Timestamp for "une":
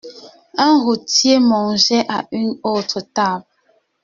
2.31-2.57